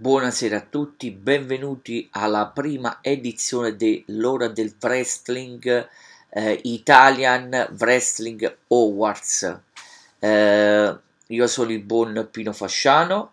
Buonasera 0.00 0.56
a 0.56 0.60
tutti, 0.62 1.10
benvenuti 1.10 2.08
alla 2.12 2.46
prima 2.46 3.00
edizione 3.02 3.76
dell'ora 3.76 4.48
del 4.48 4.74
wrestling 4.80 5.88
eh, 6.30 6.58
Italian 6.62 7.76
Wrestling 7.78 8.56
Awards. 8.68 9.60
Eh, 10.18 10.98
io 11.26 11.46
sono 11.46 11.70
il 11.70 11.80
buon 11.80 12.28
Pino 12.30 12.54
Fasciano. 12.54 13.32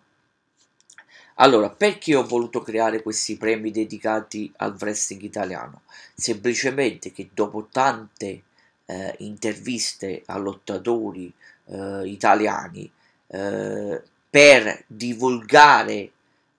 Allora, 1.36 1.70
perché 1.70 2.14
ho 2.14 2.26
voluto 2.26 2.60
creare 2.60 3.00
questi 3.00 3.38
premi 3.38 3.70
dedicati 3.70 4.52
al 4.56 4.76
wrestling 4.78 5.22
italiano? 5.22 5.80
Semplicemente 6.12 7.12
che 7.12 7.30
dopo 7.32 7.68
tante 7.72 8.42
eh, 8.84 9.14
interviste 9.20 10.22
a 10.26 10.36
lottatori 10.36 11.32
eh, 11.64 12.02
italiani 12.04 12.92
eh, 13.28 14.02
per 14.28 14.84
divulgare 14.86 16.10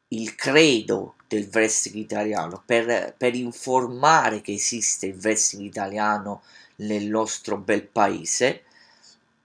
il 0.09 0.35
credo 0.35 1.15
del 1.27 1.49
wrestling 1.51 2.03
italiano, 2.03 2.61
per, 2.65 3.13
per 3.17 3.35
informare 3.35 4.41
che 4.41 4.53
esiste 4.53 5.07
il 5.07 5.19
wrestling 5.21 5.65
italiano 5.65 6.41
nel 6.77 7.05
nostro 7.05 7.57
bel 7.57 7.85
paese, 7.85 8.63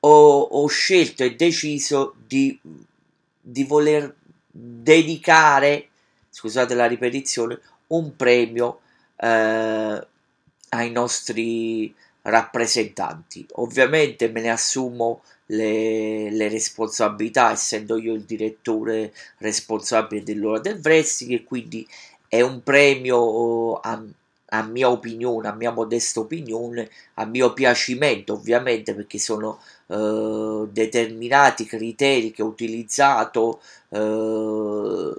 ho, 0.00 0.40
ho 0.40 0.66
scelto 0.66 1.22
e 1.24 1.34
deciso 1.34 2.14
di, 2.26 2.58
di 3.40 3.64
voler 3.64 4.14
dedicare, 4.50 5.88
scusate 6.30 6.74
la 6.74 6.86
ripetizione, 6.86 7.60
un 7.88 8.16
premio 8.16 8.80
eh, 9.16 10.06
ai 10.70 10.90
nostri 10.90 11.94
rappresentanti. 12.24 13.46
Ovviamente 13.54 14.28
me 14.28 14.40
ne 14.40 14.50
assumo 14.50 15.22
le, 15.46 16.30
le, 16.30 16.48
responsabilità, 16.48 17.52
essendo 17.52 17.98
io 17.98 18.14
il 18.14 18.22
direttore 18.22 19.12
responsabile 19.38 20.22
dell'ora 20.22 20.60
del 20.60 20.80
wrestling, 20.82 21.40
e 21.40 21.44
quindi 21.44 21.86
è 22.28 22.40
un 22.40 22.62
premio 22.62 23.74
a, 23.80 24.02
a 24.46 24.62
mia 24.62 24.90
opinione, 24.90 25.48
a 25.48 25.54
mia 25.54 25.70
modesta 25.70 26.20
opinione, 26.20 26.88
a 27.14 27.24
mio 27.26 27.52
piacimento, 27.52 28.34
ovviamente, 28.34 28.94
perché 28.94 29.18
sono 29.18 29.60
eh, 29.86 30.66
determinati 30.70 31.66
criteri 31.66 32.30
che 32.30 32.42
ho 32.42 32.46
utilizzato 32.46 33.60
eh, 33.90 35.12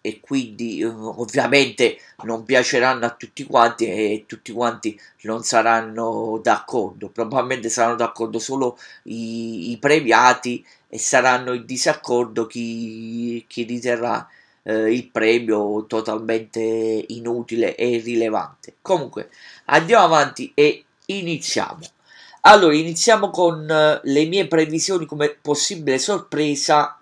e 0.00 0.20
quindi 0.20 0.82
uh, 0.82 1.20
ovviamente 1.20 1.98
non 2.22 2.44
piaceranno 2.44 3.04
a 3.04 3.10
tutti 3.10 3.44
quanti 3.44 3.86
e 3.86 4.24
tutti 4.26 4.52
quanti 4.52 4.98
non 5.22 5.42
saranno 5.42 6.40
d'accordo. 6.42 7.08
Probabilmente 7.08 7.68
saranno 7.68 7.96
d'accordo 7.96 8.38
solo 8.38 8.78
i, 9.04 9.70
i 9.72 9.78
premiati 9.78 10.64
e 10.88 10.98
saranno 10.98 11.52
in 11.52 11.64
disaccordo 11.66 12.46
chi, 12.46 13.44
chi 13.46 13.64
riterrà 13.64 14.26
eh, 14.62 14.92
il 14.92 15.08
premio 15.08 15.86
totalmente 15.86 17.04
inutile 17.08 17.74
e 17.74 17.90
irrilevante. 17.90 18.74
Comunque 18.82 19.30
andiamo 19.66 20.04
avanti 20.04 20.52
e 20.54 20.84
iniziamo. 21.06 21.80
Allora 22.42 22.74
iniziamo 22.74 23.28
con 23.30 23.60
uh, 23.68 24.00
le 24.02 24.24
mie 24.24 24.46
previsioni 24.46 25.04
come 25.04 25.36
possibile 25.40 25.98
sorpresa 25.98 26.99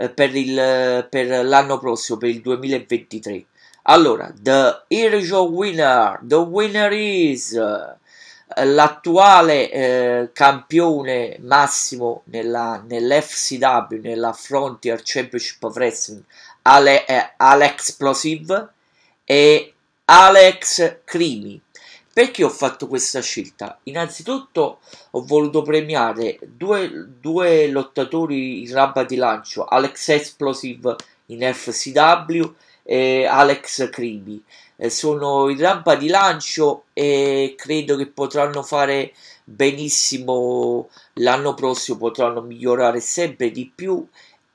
eh, 0.00 0.10
per, 0.10 0.36
il, 0.36 1.06
per 1.10 1.44
l'anno 1.44 1.78
prossimo, 1.78 2.18
per 2.18 2.28
il 2.28 2.40
2023. 2.40 3.44
Allora, 3.82 4.32
the 4.40 4.84
Hero 4.86 5.42
winner, 5.44 6.20
the 6.22 6.36
winner 6.36 6.92
is 6.92 7.52
eh, 7.52 8.64
l'attuale 8.64 9.70
eh, 9.70 10.30
campione 10.32 11.38
massimo 11.40 12.22
nella, 12.26 12.80
nell'FCW, 12.86 14.00
nella 14.00 14.32
Frontier 14.32 15.00
Championship 15.02 15.64
of 15.64 15.74
Wrestling, 15.74 16.22
Ale, 16.62 17.04
eh, 17.04 17.32
Alex 17.36 17.92
Plosive 17.92 18.68
e 19.24 19.74
Alex 20.04 21.00
Crimi. 21.04 21.60
Perché 22.18 22.42
ho 22.42 22.48
fatto 22.48 22.88
questa 22.88 23.20
scelta? 23.20 23.78
Innanzitutto 23.84 24.80
ho 25.12 25.24
voluto 25.24 25.62
premiare 25.62 26.36
due, 26.42 26.90
due 27.20 27.68
lottatori 27.68 28.62
in 28.62 28.72
rampa 28.72 29.04
di 29.04 29.14
lancio, 29.14 29.64
Alex 29.64 30.08
Explosive 30.08 30.96
in 31.26 31.48
FCW 31.54 32.42
e 32.82 33.24
Alex 33.24 33.88
Cribi. 33.90 34.42
Eh, 34.74 34.90
sono 34.90 35.48
in 35.48 35.60
rampa 35.60 35.94
di 35.94 36.08
lancio 36.08 36.86
e 36.92 37.54
credo 37.56 37.94
che 37.94 38.08
potranno 38.08 38.64
fare 38.64 39.12
benissimo 39.44 40.88
l'anno 41.14 41.54
prossimo, 41.54 41.98
potranno 41.98 42.40
migliorare 42.40 42.98
sempre 42.98 43.52
di 43.52 43.70
più 43.72 44.04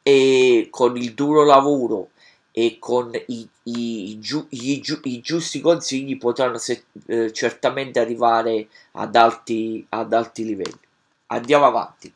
e 0.02 0.68
con 0.69 0.97
il 0.97 1.13
duro 1.13 1.46
lavoro 1.46 2.09
e 2.56 2.78
con 2.78 3.12
i, 3.14 3.50
i, 3.64 4.19
giu, 4.19 4.46
i, 4.50 4.84
i 5.03 5.22
giusti 5.22 5.59
consigli 5.59 6.19
potranno 6.19 6.59
se, 6.59 6.84
eh, 7.08 7.34
certamente 7.34 8.00
arrivare 8.00 8.68
ad 8.91 9.16
alti, 9.16 9.84
ad 9.90 10.14
alti 10.14 10.46
livelli. 10.46 10.80
Andiamo 11.28 11.66
avanti. 11.66 12.14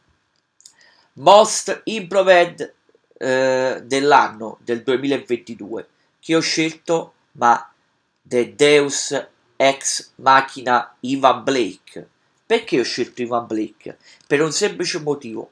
Most 1.13 1.81
Improved 1.85 2.73
eh, 3.17 3.81
dell'anno 3.83 4.59
del 4.61 4.83
2022 4.83 5.87
che 6.19 6.35
ho 6.35 6.39
scelto 6.39 7.13
ma 7.31 7.73
The 8.21 8.53
Deus 8.53 9.27
Ex 9.55 10.11
Machina 10.17 10.95
Ivan 10.99 11.43
Blake. 11.43 12.07
Perché 12.45 12.79
ho 12.79 12.83
scelto 12.83 13.23
Ivan 13.23 13.47
Blake? 13.47 13.97
Per 14.27 14.39
un 14.39 14.51
semplice 14.51 14.99
motivo. 14.99 15.49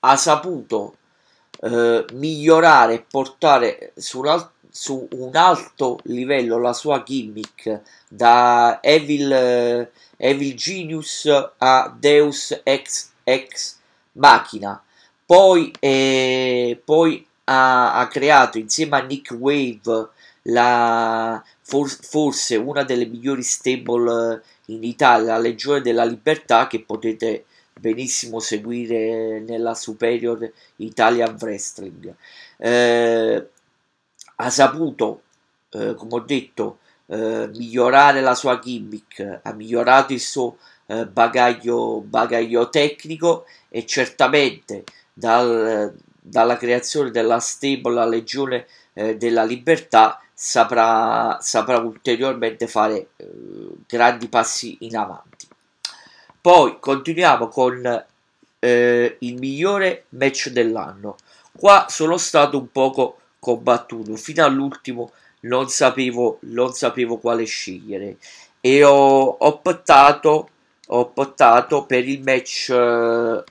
Ha 0.00 0.16
saputo 0.16 0.98
eh, 1.64 2.04
migliorare 2.12 2.94
e 2.94 3.04
portare 3.08 3.92
su 3.96 4.20
un, 4.20 4.48
su 4.68 5.08
un, 5.12 5.34
alto 5.34 5.98
livello 6.04 6.58
la 6.58 6.74
sua 6.74 7.02
gimmick 7.02 7.80
da 8.06 8.80
Evil, 8.82 9.32
eh, 9.32 9.90
Evil 10.18 10.54
Genius 10.54 11.26
a 11.56 11.94
Deus 11.98 12.60
Ex, 12.62 13.10
Ex 13.24 13.76
Machina. 14.12 14.82
Poi, 15.24 15.72
eh, 15.80 16.80
poi 16.84 17.26
ha, 17.44 17.94
ha, 17.94 18.08
creato 18.08 18.58
insieme 18.58 18.98
a 18.98 19.02
Nick 19.02 19.30
Wave 19.30 20.08
la, 20.42 21.42
for, 21.62 21.88
forse 21.88 22.56
una 22.56 22.82
delle 22.82 23.06
migliori 23.06 23.42
stable 23.42 24.42
in 24.66 24.84
Italia, 24.84 25.32
la 25.32 25.38
Legione 25.38 25.80
della 25.80 26.04
Libertà, 26.04 26.66
che 26.66 26.80
potete 26.80 27.46
benissimo 27.78 28.40
seguire 28.40 29.40
nella 29.40 29.74
Superior 29.74 30.50
Italian 30.76 31.36
Wrestling. 31.38 32.14
Eh, 32.56 33.48
ha 34.36 34.50
saputo, 34.50 35.22
eh, 35.70 35.94
come 35.94 36.14
ho 36.14 36.20
detto, 36.20 36.78
eh, 37.06 37.48
migliorare 37.54 38.20
la 38.20 38.34
sua 38.34 38.58
gimmick, 38.58 39.40
ha 39.42 39.52
migliorato 39.52 40.12
il 40.12 40.20
suo 40.20 40.56
eh, 40.86 41.06
bagaglio, 41.06 42.00
bagaglio 42.00 42.68
tecnico 42.70 43.44
e 43.68 43.84
certamente 43.86 44.84
dal, 45.12 45.94
dalla 46.20 46.56
creazione 46.56 47.10
della 47.10 47.38
stable 47.38 47.92
la 47.92 48.06
Legione 48.06 48.66
eh, 48.94 49.16
della 49.16 49.44
Libertà 49.44 50.20
saprà, 50.32 51.38
saprà 51.40 51.78
ulteriormente 51.78 52.66
fare 52.66 53.08
eh, 53.16 53.28
grandi 53.86 54.28
passi 54.28 54.78
in 54.80 54.96
avanti. 54.96 55.46
Poi 56.44 56.76
continuiamo 56.78 57.48
con 57.48 58.04
eh, 58.58 59.16
il 59.18 59.34
migliore 59.38 60.04
match 60.10 60.50
dell'anno. 60.50 61.16
Qua 61.56 61.86
sono 61.88 62.18
stato 62.18 62.58
un 62.58 62.70
poco 62.70 63.16
combattuto, 63.38 64.14
fino 64.16 64.44
all'ultimo 64.44 65.12
non 65.40 65.70
sapevo, 65.70 66.40
non 66.42 66.74
sapevo 66.74 67.16
quale 67.16 67.44
scegliere 67.44 68.18
e 68.60 68.84
ho, 68.84 69.36
optato, 69.38 70.48
ho 70.88 71.12
optato 71.14 71.86
per 71.86 72.06
il 72.06 72.20
match, 72.22 72.66
uh, 72.68 73.42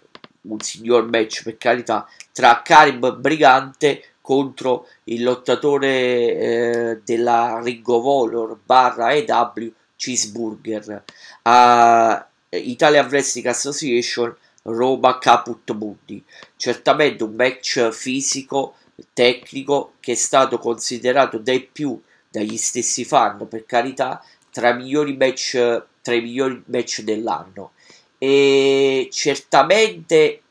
un 0.41 0.59
signor 0.59 1.09
match 1.09 1.41
per 1.41 1.57
carità, 1.57 2.07
tra 2.31 2.61
Karim 2.61 3.17
Brigante 3.19 4.03
contro 4.21 4.85
il 5.05 5.23
lottatore 5.23 5.87
eh, 5.87 7.01
della 7.03 7.59
Ring 7.59 7.87
of 7.87 8.05
Honor 8.05 8.55
barra 8.63 9.13
EW 9.13 9.73
Cheeseburger. 9.95 11.03
Uh, 11.41 12.31
Italian 12.57 13.07
Wrestling 13.07 13.47
Association 13.47 14.35
Roma 14.63 15.17
Caput 15.17 15.71
Mundi. 15.71 16.23
Certamente 16.55 17.23
un 17.23 17.35
match 17.35 17.89
fisico, 17.89 18.75
tecnico, 19.13 19.93
che 19.99 20.13
è 20.13 20.15
stato 20.15 20.57
considerato 20.57 21.37
dai 21.37 21.61
più, 21.61 21.99
dagli 22.29 22.57
stessi 22.57 23.03
fan, 23.05 23.47
per 23.47 23.65
carità, 23.65 24.23
tra 24.51 24.69
i 24.69 24.75
migliori 24.77 25.15
match, 25.15 25.83
tra 26.01 26.13
i 26.13 26.21
migliori 26.21 26.63
match 26.67 27.01
dell'anno. 27.01 27.71
E 28.17 29.09
certamente 29.11 30.41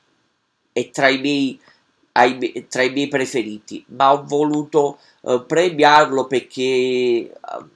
è 0.72 0.90
tra 0.90 1.08
i 1.08 1.20
miei, 1.20 1.60
ai, 2.12 2.66
tra 2.68 2.82
i 2.82 2.90
miei 2.90 3.08
preferiti, 3.08 3.84
ma 3.88 4.12
ho 4.12 4.24
voluto 4.24 4.98
uh, 5.20 5.46
premiarlo 5.46 6.26
perché 6.26 7.32
uh, 7.32 7.68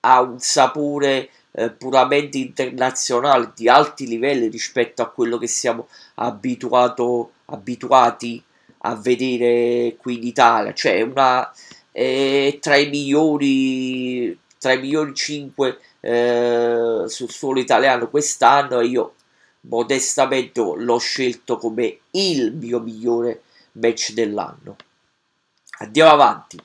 ha 0.00 0.20
un 0.20 0.38
sapore 0.38 1.30
eh, 1.58 1.70
puramente 1.70 2.38
internazionale 2.38 3.52
di 3.56 3.68
alti 3.68 4.06
livelli 4.06 4.46
rispetto 4.46 5.02
a 5.02 5.10
quello 5.10 5.38
che 5.38 5.48
siamo 5.48 5.88
abituato, 6.14 7.32
abituati 7.46 8.40
a 8.82 8.94
vedere 8.94 9.96
qui 9.96 10.18
in 10.18 10.24
Italia, 10.24 10.72
cioè 10.72 11.00
una, 11.02 11.52
è 11.90 12.58
tra 12.60 12.76
i 12.76 12.88
migliori, 12.88 14.38
tra 14.56 14.72
i 14.72 14.80
migliori 14.80 15.12
5 15.12 15.78
eh, 16.00 17.02
sul 17.06 17.30
suolo 17.30 17.58
italiano 17.58 18.08
quest'anno 18.08 18.78
e 18.78 18.86
io 18.86 19.14
modestamente 19.62 20.60
l'ho 20.60 20.98
scelto 20.98 21.56
come 21.56 21.98
il 22.12 22.52
mio 22.54 22.78
migliore 22.78 23.42
match 23.72 24.12
dell'anno. 24.12 24.76
Andiamo 25.80 26.10
avanti. 26.12 26.56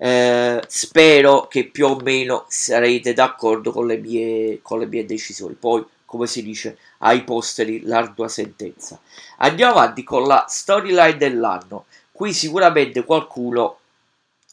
Eh, 0.00 0.62
spero 0.68 1.48
che 1.48 1.64
più 1.66 1.86
o 1.86 1.96
meno 1.96 2.44
sarete 2.46 3.12
d'accordo 3.12 3.72
con 3.72 3.88
le 3.88 3.96
mie, 3.96 4.60
con 4.62 4.78
le 4.78 4.86
mie 4.86 5.04
decisioni. 5.04 5.54
Poi, 5.54 5.84
come 6.04 6.28
si 6.28 6.42
dice, 6.42 6.78
ai 6.98 7.24
posteri 7.24 7.82
l'ardua 7.82 8.28
sentenza. 8.28 9.00
Andiamo 9.38 9.72
avanti 9.72 10.04
con 10.04 10.26
la 10.26 10.46
storyline 10.48 11.16
dell'anno. 11.16 11.86
Qui 12.12 12.32
sicuramente 12.32 13.04
qualcuno 13.04 13.78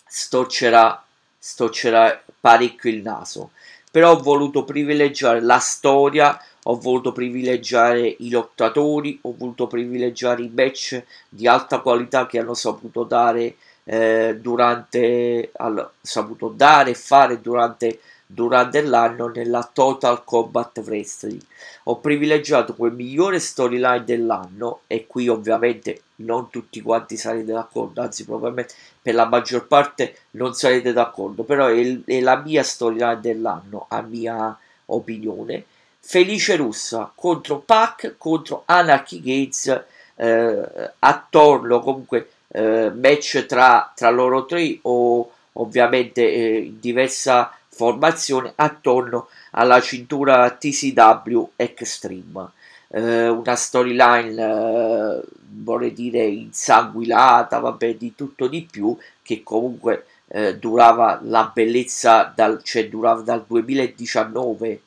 storcerà, 0.07 1.03
storcerà 1.37 2.23
parecchio 2.39 2.89
il 2.89 3.01
naso, 3.01 3.51
però 3.91 4.11
ho 4.11 4.19
voluto 4.19 4.63
privilegiare 4.63 5.41
la 5.41 5.59
storia, 5.59 6.39
ho 6.63 6.79
voluto 6.79 7.11
privilegiare 7.11 8.15
i 8.19 8.29
lottatori, 8.29 9.19
ho 9.21 9.35
voluto 9.37 9.67
privilegiare 9.67 10.41
i 10.41 10.51
match 10.53 11.03
di 11.29 11.47
alta 11.47 11.79
qualità 11.79 12.25
che 12.25 12.39
hanno 12.39 12.55
saputo 12.55 13.03
dare 13.03 13.55
eh, 13.85 14.37
durante, 14.39 15.51
hanno 15.55 15.91
saputo 16.01 16.49
dare 16.49 16.91
e 16.91 16.95
fare 16.95 17.39
durante 17.39 17.99
durante 18.25 18.81
l'anno 18.81 19.27
nella 19.27 19.69
Total 19.71 20.23
Combat 20.23 20.81
Wrestling. 20.83 21.41
Ho 21.83 21.97
privilegiato 21.97 22.73
quel 22.73 22.93
migliore 22.93 23.39
storyline 23.39 24.03
dell'anno 24.03 24.81
e 24.87 25.05
qui 25.05 25.27
ovviamente 25.27 26.01
non 26.17 26.49
tutti 26.49 26.81
quanti 26.81 27.17
sarete 27.17 27.51
d'accordo, 27.51 28.01
anzi 28.01 28.25
probabilmente 28.25 28.73
per 29.01 29.13
la 29.13 29.25
maggior 29.25 29.67
parte 29.67 30.17
non 30.31 30.53
sarete 30.53 30.91
d'accordo, 30.91 31.43
però 31.43 31.67
è, 31.67 31.99
è 32.05 32.19
la 32.21 32.37
mia 32.37 32.63
storyline 32.63 33.19
dell'anno, 33.21 33.85
a 33.89 34.01
mia 34.01 34.57
opinione. 34.87 35.65
Felice 35.99 36.55
Russa 36.55 37.11
contro 37.13 37.59
Pac 37.59 38.15
contro 38.17 38.63
Anarchy 38.65 39.21
Gates 39.21 39.83
eh, 40.15 40.91
attorno 40.99 41.79
comunque 41.79 42.29
eh, 42.55 42.89
match 42.89 43.45
tra, 43.45 43.91
tra 43.93 44.09
loro 44.09 44.45
tre 44.45 44.79
o 44.83 45.29
ovviamente 45.53 46.21
eh, 46.21 46.73
diversa 46.79 47.51
formazione 47.67 48.53
attorno 48.55 49.27
alla 49.51 49.81
cintura 49.81 50.49
TCW 50.49 51.49
Extreme. 51.57 52.51
Eh, 52.87 53.27
una 53.27 53.55
storyline, 53.55 54.41
eh, 54.41 55.21
vorrei 55.63 55.91
dire, 55.91 56.23
insanguinata, 56.25 57.59
vabbè, 57.59 57.95
di 57.95 58.15
tutto 58.15 58.47
di 58.47 58.65
più, 58.69 58.97
che 59.21 59.43
comunque 59.43 60.05
eh, 60.27 60.55
durava 60.57 61.19
la 61.23 61.51
bellezza, 61.53 62.31
dal, 62.33 62.63
cioè 62.63 62.87
durava 62.87 63.21
dal 63.21 63.43
2019, 63.45 64.81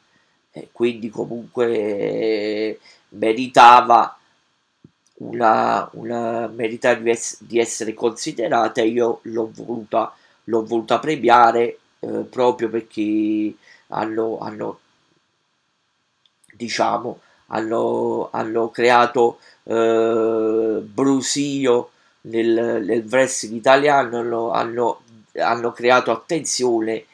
quindi 0.73 1.11
comunque 1.11 1.67
eh, 1.69 2.79
meritava 3.11 4.18
una, 5.19 5.89
una 5.93 6.47
meritava 6.49 7.01
di, 7.01 7.19
di 7.41 7.59
essere 7.59 7.95
considerata 7.95 8.81
e 8.81 8.89
io 8.89 9.21
l'ho 9.23 9.51
voluta, 9.53 10.15
l'ho 10.45 10.65
voluta 10.65 10.99
premiare 10.99 11.79
eh, 12.01 12.09
proprio 12.31 12.69
perché 12.69 13.55
hanno, 13.89 14.39
hanno 14.39 14.81
diciamo, 16.55 17.21
hanno, 17.47 18.29
hanno 18.33 18.71
creato 18.71 19.39
eh, 19.65 20.81
brusio 20.83 21.91
nel, 22.23 22.83
nel 22.85 23.05
wrestling 23.09 23.57
italiano, 23.57 24.19
hanno, 24.19 24.51
hanno, 24.51 25.01
hanno 25.35 25.73
creato 25.73 26.11
attenzione, 26.11 27.05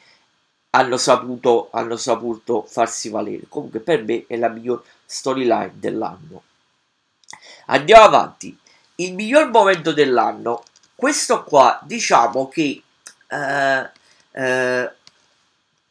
hanno 0.71 0.97
saputo, 0.97 1.69
hanno 1.71 1.95
saputo 1.95 2.63
farsi 2.67 3.09
valere. 3.09 3.43
Comunque 3.47 3.79
per 3.79 4.03
me 4.03 4.25
è 4.27 4.35
la 4.37 4.49
miglior 4.49 4.83
storyline 5.05 5.73
dell'anno. 5.75 6.41
Andiamo 7.67 8.05
avanti. 8.05 8.57
Il 8.95 9.13
miglior 9.13 9.49
momento 9.49 9.91
dell'anno, 9.91 10.63
questo 10.95 11.43
qua, 11.43 11.79
diciamo 11.83 12.47
che 12.47 12.81
eh, 13.27 13.89
eh, 14.31 14.91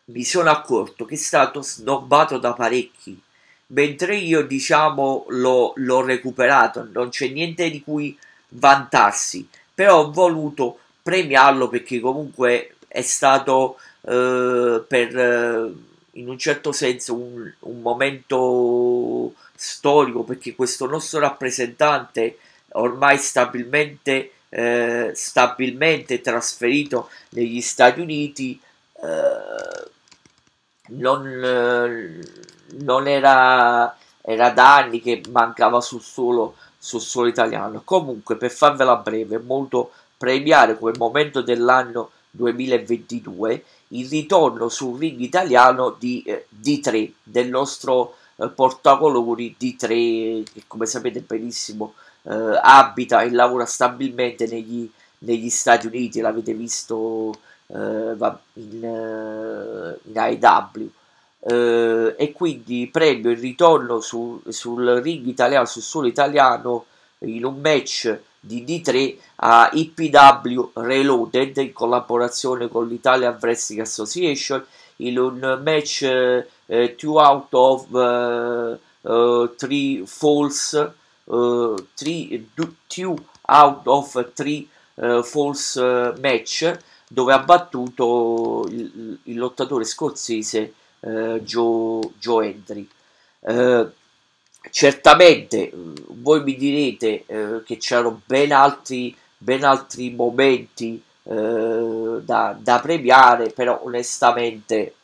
mi 0.06 0.24
sono 0.24 0.50
accorto 0.50 1.04
che 1.04 1.14
è 1.14 1.18
stato 1.18 1.62
snobbato 1.62 2.38
da 2.38 2.52
parecchi, 2.52 3.20
mentre 3.68 4.16
io 4.16 4.46
diciamo 4.46 5.26
l'ho, 5.28 5.72
l'ho 5.76 6.00
recuperato, 6.02 6.88
non 6.92 7.10
c'è 7.10 7.28
niente 7.28 7.70
di 7.70 7.82
cui 7.82 8.16
vantarsi, 8.50 9.48
però 9.74 10.00
ho 10.00 10.10
voluto 10.10 10.78
premiarlo 11.02 11.68
perché 11.68 12.00
comunque 12.00 12.76
è 12.88 13.02
stato 13.02 13.78
eh, 14.02 14.82
per 14.86 15.18
eh, 15.18 15.72
in 16.12 16.28
un 16.28 16.38
certo 16.38 16.72
senso 16.72 17.14
un, 17.14 17.52
un, 17.60 17.80
momento 17.80 19.34
storico 19.54 20.22
perché 20.22 20.54
questo 20.54 20.86
nostro 20.86 21.20
rappresentante 21.20 22.38
ormai 22.72 23.18
stabilmente 23.18 24.30
eh, 24.54 25.10
stabilmente 25.14 26.20
trasferito 26.20 27.10
negli 27.30 27.60
Stati 27.60 27.98
Uniti, 27.98 28.60
eh, 29.02 29.90
non, 30.90 32.22
non 32.84 33.08
era, 33.08 33.96
era, 34.20 34.50
da 34.50 34.76
anni 34.76 35.00
che 35.00 35.22
mancava 35.30 35.80
sul 35.80 36.02
suolo, 36.02 36.54
sul 36.78 37.00
suolo 37.00 37.28
italiano. 37.28 37.82
Comunque, 37.84 38.36
per 38.36 38.52
farvela 38.52 38.94
breve, 38.94 39.38
molto 39.38 39.90
premiare 40.16 40.78
come 40.78 40.92
momento 40.96 41.42
dell'anno 41.42 42.10
2022 42.30 43.64
il 43.88 44.08
ritorno 44.08 44.68
sul 44.68 44.98
ring 44.98 45.18
italiano 45.18 45.96
di 45.98 46.22
eh, 46.22 46.46
D3 46.48 47.10
del 47.24 47.48
nostro 47.48 48.18
eh, 48.36 48.48
portacolori 48.48 49.56
D3 49.58 50.44
che 50.52 50.62
come 50.66 50.86
sapete 50.86 51.20
benissimo 51.20 51.94
eh, 52.24 52.60
abita 52.62 53.22
e 53.22 53.30
lavora 53.30 53.66
stabilmente 53.66 54.46
negli, 54.46 54.90
negli 55.18 55.50
Stati 55.50 55.86
Uniti, 55.86 56.20
l'avete 56.20 56.54
visto 56.54 57.32
eh, 57.66 57.76
in, 58.54 58.84
eh, 58.84 59.98
in 60.02 60.18
AEW. 60.18 60.90
Eh, 61.46 62.14
e 62.16 62.32
quindi 62.32 62.88
premio 62.90 63.30
il 63.30 63.38
ritorno 63.38 64.00
su, 64.00 64.40
sul 64.48 65.00
ring 65.02 65.26
italiano, 65.26 65.66
sul 65.66 65.82
suolo 65.82 66.06
italiano 66.06 66.86
in 67.18 67.44
un 67.44 67.60
match 67.60 68.18
di 68.40 68.64
D3 68.64 69.16
a 69.36 69.70
IPW 69.72 70.70
Reloaded 70.74 71.56
in 71.58 71.72
collaborazione 71.72 72.68
con 72.68 72.88
l'Italian 72.88 73.36
Wrestling 73.40 73.80
Association 73.82 74.64
in 74.96 75.18
un 75.18 75.60
match 75.62 76.02
uh, 76.02 76.94
two 76.96 77.18
out 77.18 77.48
of 77.52 77.92
uh, 77.94 78.78
uh, 79.02 79.48
three 79.56 80.04
falls 80.06 80.74
uh, 81.26 81.76
three, 81.94 82.46
two 82.88 83.16
out 83.48 83.86
of 83.86 84.32
three 84.34 84.68
uh, 84.96 85.22
false 85.22 85.76
uh, 85.76 86.14
match 86.20 86.78
dove 87.08 87.32
ha 87.32 87.38
battuto 87.38 88.66
il, 88.68 89.18
il 89.24 89.38
lottatore 89.38 89.84
scozzese 89.84 90.74
Joe, 91.00 92.00
Joe 92.18 92.46
Hendry. 92.46 92.88
Certamente 94.70 95.70
voi 95.74 96.42
mi 96.42 96.56
direte 96.56 97.24
uh, 97.26 97.62
che 97.62 97.76
c'erano 97.76 98.22
ben 98.24 98.52
altri, 98.52 99.14
ben 99.36 99.62
altri 99.64 100.08
momenti 100.08 101.02
da, 101.24 102.56
da, 102.58 102.80
premiare, 102.80 103.50
però 103.50 103.80
onestamente 103.82 104.94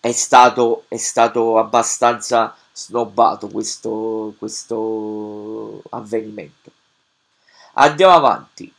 è 0.00 0.12
stato, 0.12 0.84
è 0.88 0.96
stato 0.96 1.58
abbastanza 1.58 2.54
snobbato 2.72 3.48
questo, 3.48 4.34
questo 4.38 5.82
avvenimento. 5.90 6.70
Andiamo 7.74 8.14
avanti. 8.14 8.72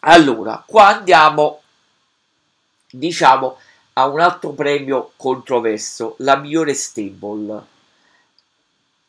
Allora, 0.00 0.62
qua 0.66 0.88
andiamo, 0.96 1.60
diciamo, 2.90 3.58
a 3.94 4.06
un 4.06 4.20
altro 4.20 4.50
premio 4.50 5.12
controverso, 5.16 6.14
la 6.18 6.36
migliore 6.36 6.74
stable. 6.74 7.64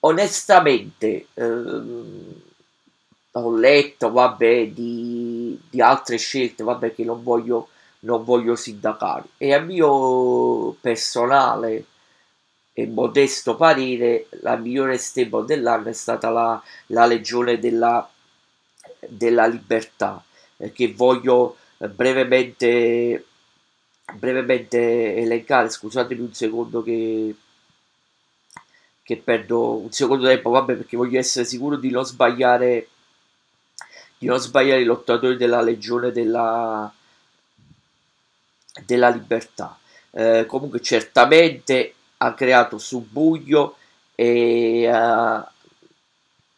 Onestamente, 0.01 1.27
ehm, 1.33 2.41
ho 3.31 3.55
letto, 3.55 4.11
vabbè, 4.11 4.69
di, 4.69 5.06
di, 5.69 5.81
altre 5.81 6.17
scelte, 6.17 6.63
vabbè, 6.63 6.93
che 6.93 7.03
non 7.03 7.23
voglio, 7.23 7.69
non 8.01 8.23
voglio 8.23 8.55
sindacare. 8.55 9.25
E 9.37 9.53
a 9.53 9.59
mio 9.59 10.75
personale 10.79 11.85
e 12.73 12.85
modesto 12.85 13.55
parere, 13.55 14.27
la 14.41 14.55
migliore 14.55 14.99
stable 14.99 15.45
dell'anno 15.45 15.89
è 15.89 15.93
stata 15.93 16.29
la, 16.29 16.61
la 16.87 17.07
Legione 17.07 17.57
della, 17.57 18.07
della 19.07 19.47
Libertà, 19.47 20.23
eh, 20.57 20.71
che 20.71 20.93
voglio 20.93 21.57
brevemente, 21.77 23.25
brevemente 24.13 25.15
elencare. 25.15 25.69
Scusatemi 25.69 26.21
un 26.21 26.33
secondo 26.33 26.83
che, 26.83 27.35
che 29.01 29.17
perdo 29.17 29.77
un 29.77 29.91
secondo 29.91 30.27
tempo, 30.27 30.51
vabbè, 30.51 30.75
perché 30.75 30.97
voglio 30.97 31.17
essere 31.17 31.45
sicuro 31.45 31.77
di 31.77 31.89
non 31.89 32.05
sbagliare 32.05 32.89
di 34.17 34.25
non 34.27 34.39
sbagliare 34.39 34.81
i 34.81 34.85
lottatori 34.85 35.37
della 35.37 35.61
Legione 35.61 36.11
della, 36.11 36.91
della 38.85 39.09
Libertà. 39.09 39.77
Eh, 40.11 40.45
comunque 40.47 40.81
certamente 40.81 41.93
ha 42.17 42.33
creato 42.33 42.77
subbuglio 42.79 43.75
e, 44.15 44.89
uh, 44.91 45.45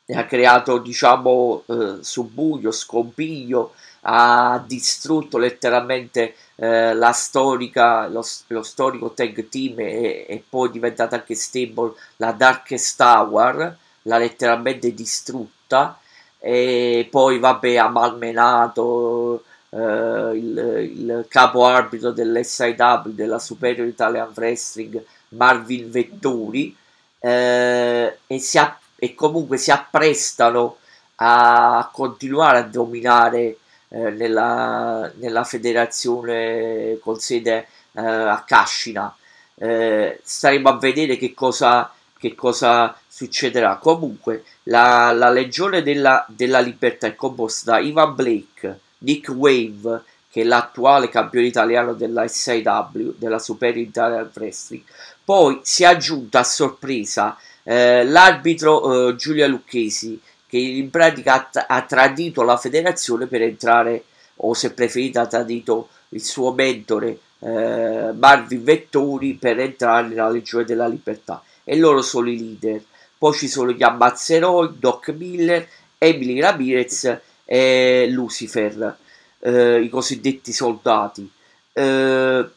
e 0.05 0.15
ha 0.15 0.25
creato 0.25 0.77
diciamo 0.77 1.63
uh, 1.65 2.01
subbuglio, 2.01 2.71
scompiglio, 2.71 3.73
ha 4.01 4.63
distrutto 4.65 5.37
letteralmente 5.37 6.35
uh, 6.55 6.93
la 6.93 7.11
storica, 7.11 8.07
lo, 8.07 8.25
lo, 8.47 8.63
storico 8.63 9.11
tag 9.11 9.49
team 9.49 9.79
e, 9.79 10.25
e 10.29 10.43
poi 10.47 10.71
diventata 10.71 11.17
anche 11.17 11.35
stable 11.35 11.93
la 12.17 12.31
Darkest 12.31 12.95
Tower, 12.95 13.77
l'ha 14.03 14.17
letteralmente 14.17 14.93
distrutta 14.93 15.99
e 16.39 17.07
poi 17.11 17.39
vabbè 17.39 17.75
ha 17.77 17.89
malmenato 17.89 19.43
Uh, 19.71 20.33
il, 20.33 20.57
il, 20.97 21.25
capo 21.27 21.63
arbitro 21.63 22.09
dell'SIW 22.09 23.11
della 23.13 23.37
Superior 23.37 23.85
Italian 23.85 24.31
Wrestling 24.33 24.99
Marvin 25.29 25.91
Vetturi 25.91 26.75
eh, 27.19 28.17
e, 28.25 28.39
si 28.39 28.57
app- 28.57 28.81
e 28.95 29.13
comunque 29.13 29.57
si 29.57 29.71
apprestano 29.71 30.77
a 31.15 31.89
continuare 31.91 32.57
a 32.59 32.63
dominare 32.63 33.57
eh, 33.89 34.09
nella, 34.11 35.11
nella, 35.15 35.43
federazione 35.43 36.97
con 37.01 37.19
sede 37.19 37.67
eh, 37.93 38.01
a 38.01 38.43
Cascina. 38.45 39.13
Eh, 39.55 40.19
staremo 40.23 40.69
a 40.69 40.77
vedere 40.77 41.17
che 41.17 41.33
cosa, 41.33 41.91
che 42.19 42.35
cosa 42.35 42.95
succederà. 43.07 43.77
Comunque, 43.77 44.43
la, 44.63 45.11
la 45.13 45.29
Legione 45.29 45.81
della, 45.81 46.25
della 46.27 46.59
Libertà 46.59 47.07
è 47.07 47.15
composta 47.15 47.71
da 47.71 47.79
Ivan 47.79 48.13
Blake, 48.13 48.79
Nick 48.99 49.29
Wave, 49.29 50.03
che 50.29 50.41
è 50.41 50.43
l'attuale 50.43 51.09
campione 51.09 51.47
italiano 51.47 51.93
della 51.93 52.27
SIW, 52.27 53.15
della 53.17 53.39
Super 53.39 53.75
Italian 53.77 54.29
Wrestling. 54.35 54.83
Poi 55.23 55.59
si 55.63 55.83
è 55.83 55.87
aggiunta 55.87 56.39
a 56.39 56.43
sorpresa 56.43 57.37
eh, 57.63 58.03
l'arbitro 58.03 59.09
eh, 59.09 59.15
Giulia 59.15 59.47
Lucchesi, 59.47 60.19
che 60.45 60.57
in 60.57 60.89
pratica 60.89 61.49
ha, 61.51 61.65
ha, 61.67 61.81
tradito 61.83 62.43
la 62.43 62.57
federazione 62.57 63.27
per 63.27 63.43
entrare, 63.43 64.03
o 64.37 64.53
se 64.53 64.73
preferite 64.73 65.19
ha 65.19 65.27
tradito 65.27 65.89
il 66.09 66.23
suo 66.23 66.51
mentore 66.51 67.19
eh, 67.39 68.11
Marvin 68.13 68.63
Vettori 68.63 69.35
per 69.35 69.59
entrare 69.59 70.07
nella 70.07 70.29
Legione 70.29 70.65
della 70.65 70.87
Libertà. 70.87 71.43
E 71.69 71.77
loro 71.77 72.01
sono 72.01 72.29
i 72.29 72.37
leader. 72.39 72.83
Poi 73.15 73.33
ci 73.33 73.47
sono 73.47 73.71
gli 73.71 73.83
ammazzeroi, 73.83 74.79
Doc 74.79 75.09
Miller, 75.09 75.67
Emily 75.99 76.39
Ramirez 76.39 77.19
e 77.45 78.07
Lucifer 78.09 78.97
eh, 79.39 79.81
i 79.81 79.89
cosiddetti 79.89 80.51
soldati. 80.51 81.31
Eh, 81.73 82.49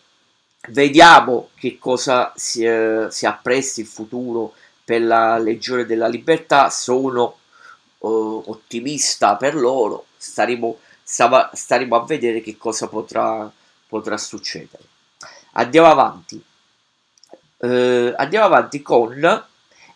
vediamo 0.68 1.50
che 1.54 1.78
cosa 1.78 2.32
si, 2.36 2.64
eh, 2.64 3.08
si 3.10 3.26
appresta 3.26 3.82
il 3.82 3.86
futuro 3.86 4.54
per 4.82 5.02
la 5.02 5.36
Legione 5.36 5.84
della 5.84 6.08
Libertà. 6.08 6.70
Sono 6.70 7.36
oh, 7.98 8.50
ottimista 8.50 9.36
per 9.36 9.54
loro. 9.54 10.06
Staremo, 10.16 10.78
stava, 11.02 11.50
staremo, 11.52 11.96
a 11.96 12.04
vedere 12.06 12.40
che 12.40 12.56
cosa 12.56 12.88
potrà, 12.88 13.50
potrà 13.86 14.16
succedere. 14.16 14.84
Andiamo 15.52 15.88
avanti. 15.88 16.42
Uh, 17.64 18.12
andiamo 18.16 18.46
avanti 18.46 18.82
con 18.82 19.46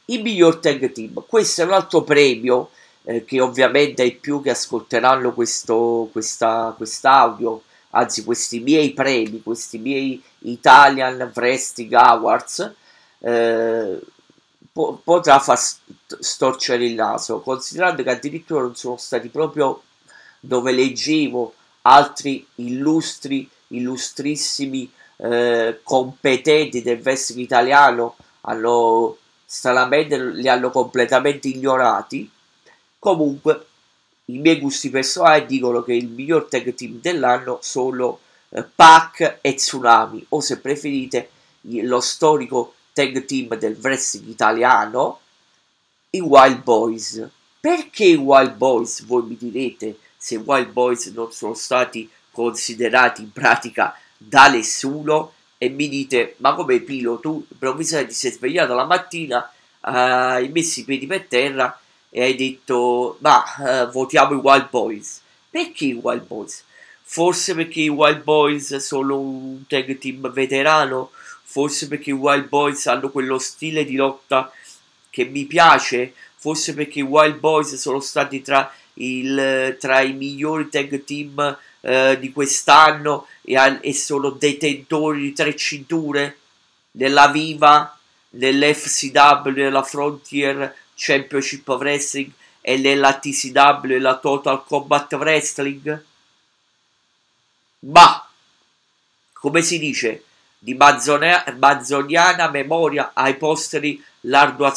il 0.05 0.23
miglior 0.23 0.59
tag 0.59 0.93
team. 0.93 1.25
Questo 1.27 1.63
è 1.63 1.65
un 1.65 1.73
altro 1.73 2.03
premio 2.03 2.71
eh, 3.03 3.25
che 3.25 3.41
ovviamente 3.41 4.03
ai 4.03 4.13
più 4.13 4.41
che 4.41 4.51
ascolteranno 4.51 5.33
questo 5.35 6.09
questa, 6.13 6.73
quest'audio, 6.77 7.63
anzi 7.91 8.23
questi 8.23 8.61
miei 8.61 8.93
premi, 8.93 9.43
questi 9.43 9.79
miei 9.79 10.23
Italian 10.41 11.33
Wrestling 11.35 11.93
Awards, 11.93 12.73
eh, 13.19 14.01
po- 14.73 15.01
potrà 15.03 15.41
far 15.41 15.59
storcere 16.21 16.85
il 16.85 16.95
naso, 16.95 17.41
considerando 17.41 18.05
che 18.05 18.11
addirittura 18.11 18.61
non 18.61 18.77
sono 18.77 18.97
stati 18.97 19.27
proprio 19.27 19.83
dove 20.39 20.71
leggevo 20.71 21.53
altri 21.83 22.47
illustri, 22.57 23.49
illustrissimi, 23.69 24.89
eh, 25.17 25.81
competenti 25.83 26.83
del 26.83 27.01
wrestling 27.01 27.43
italiano 27.45 28.17
hanno 28.43 29.17
stranamente 29.45 30.19
li 30.19 30.49
hanno 30.49 30.71
completamente 30.71 31.49
ignorati 31.49 32.31
Comunque, 33.07 33.67
i 34.25 34.39
miei 34.39 34.59
gusti 34.59 34.91
personali 34.91 35.47
dicono 35.47 35.83
che 35.85 35.93
il 35.93 36.09
miglior 36.09 36.47
tag 36.47 36.75
team 36.75 37.01
dell'anno 37.01 37.61
sono 37.63 38.19
eh, 38.49 38.65
Pac 38.65 39.39
e 39.41 39.55
Tsunami, 39.55 40.27
o 40.31 40.41
se 40.41 40.59
preferite 40.59 41.31
lo 41.61 42.01
storico 42.01 42.75
tag 42.93 43.25
team 43.25 43.55
del 43.57 43.79
wrestling 43.81 44.29
italiano, 44.29 45.21
i 46.11 46.19
Wild 46.19 46.65
Boys. 46.65 47.29
Perché 47.61 48.07
i 48.07 48.17
Wild 48.17 48.57
Boys? 48.57 49.05
Voi 49.05 49.23
mi 49.23 49.37
direte 49.37 49.99
se 50.17 50.35
i 50.35 50.43
Wild 50.45 50.73
Boys 50.73 51.07
non 51.13 51.31
sono 51.31 51.55
stati 51.55 52.11
considerati 52.33 53.23
in 53.23 53.31
pratica 53.31 53.97
da 54.17 54.49
nessuno 54.49 55.33
e 55.59 55.69
mi 55.69 55.89
dite 55.89 56.35
ma 56.39 56.55
come 56.55 56.81
Pilo 56.81 57.19
tu 57.19 57.45
improvvisamente 57.49 58.13
ti 58.13 58.19
sei 58.19 58.33
svegliato 58.33 58.75
la 58.75 58.85
mattina 58.85 59.51
hai 59.81 60.49
messo 60.49 60.81
i 60.81 60.85
piedi 60.85 61.07
per 61.07 61.27
terra 61.27 61.79
e 62.17 62.23
hai 62.23 62.35
detto 62.35 63.19
ma 63.21 63.45
uh, 63.59 63.91
votiamo 63.91 64.33
i 64.33 64.41
Wild 64.43 64.71
Boys. 64.71 65.21
Perché 65.51 65.87
i 65.87 66.01
Wild 66.01 66.27
Boys? 66.27 66.65
Forse 67.03 67.55
perché 67.55 67.83
i 67.83 67.89
Wild 67.89 68.23
Boys 68.23 68.75
sono 68.77 69.19
un 69.19 69.67
tag 69.67 69.99
team 69.99 70.33
veterano, 70.33 71.11
forse 71.43 71.89
perché 71.89 72.11
i 72.11 72.15
Wild 72.15 72.49
Boys 72.49 72.87
hanno 72.87 73.11
quello 73.11 73.39
stile 73.39 73.85
di 73.85 73.97
lotta 73.97 74.51
che 75.11 75.25
mi 75.25 75.45
piace, 75.45 76.15
forse 76.37 76.73
perché 76.73 77.01
i 77.01 77.03
Wild 77.03 77.39
Boys 77.39 77.75
sono 77.75 78.01
stati 78.01 78.41
tra, 78.43 78.73
il, 78.95 79.77
tra 79.79 80.01
i 80.01 80.13
migliori 80.15 80.71
tag 80.71 81.05
team 81.05 81.59
uh, 81.87 82.17
di 82.17 82.33
quest'anno 82.33 83.27
e, 83.43 83.55
e 83.81 83.95
sono 83.95 84.31
detentori 84.31 85.21
di 85.21 85.33
tre 85.33 85.55
cinture 85.57 86.39
della 86.91 87.29
Viva, 87.29 87.97
dell'FCW, 88.29 89.51
della 89.51 89.83
Frontier 89.83 90.75
Championship 90.95 91.69
Wrestling 91.69 92.31
e 92.61 92.79
nella 92.79 93.19
TCW 93.19 93.99
la 93.99 94.17
Total 94.17 94.65
Combat 94.65 95.13
Wrestling? 95.13 96.05
Ma, 97.81 98.29
come 99.33 99.63
si 99.63 99.79
dice, 99.79 100.25
di 100.59 100.75
mazzoniana 100.75 102.51
memoria 102.51 103.13
ai 103.15 103.37
posteri 103.37 104.03
l'ardua 104.23 104.75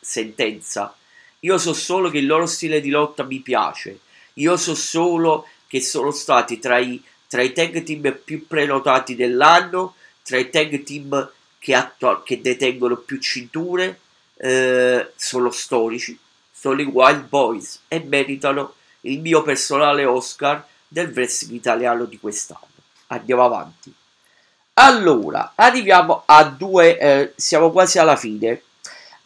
sentenza. 0.00 0.94
Io 1.40 1.58
so 1.58 1.72
solo 1.72 2.10
che 2.10 2.18
il 2.18 2.26
loro 2.26 2.46
stile 2.46 2.80
di 2.80 2.90
lotta 2.90 3.24
mi 3.24 3.40
piace. 3.40 3.98
Io 4.34 4.56
so 4.56 4.74
solo 4.74 5.46
che 5.66 5.80
sono 5.80 6.10
stati 6.10 6.58
tra 6.58 6.78
i, 6.78 7.02
tra 7.28 7.42
i 7.42 7.52
tag 7.52 7.82
team 7.82 8.18
più 8.24 8.46
prenotati 8.46 9.14
dell'anno, 9.14 9.94
tra 10.22 10.38
i 10.38 10.50
tag 10.50 10.82
team 10.82 11.30
che, 11.58 11.74
attu- 11.74 12.22
che 12.22 12.40
detengono 12.40 12.96
più 12.96 13.18
cinture, 13.20 14.00
eh, 14.36 15.12
sono 15.16 15.50
storici, 15.50 16.18
sono 16.52 16.80
i 16.80 16.84
Wild 16.84 17.28
Boys 17.28 17.80
e 17.88 18.00
meritano 18.00 18.74
il 19.02 19.20
mio 19.20 19.42
personale 19.42 20.04
Oscar 20.04 20.66
del 20.86 21.10
wrestling 21.12 21.56
italiano 21.56 22.04
di 22.04 22.18
quest'anno. 22.18 22.68
Andiamo 23.08 23.44
avanti. 23.44 23.92
Allora, 24.74 25.52
arriviamo 25.54 26.22
a 26.26 26.44
due, 26.44 26.98
eh, 26.98 27.32
siamo 27.36 27.70
quasi 27.70 27.98
alla 27.98 28.16
fine. 28.16 28.62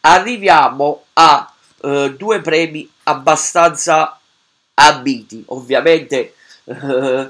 Arriviamo 0.01 1.05
a 1.13 1.51
eh, 1.81 2.13
due 2.15 2.41
premi 2.41 2.89
abbastanza 3.03 4.18
ambiti. 4.79 5.43
Ovviamente, 5.47 6.35
eh, 6.65 7.29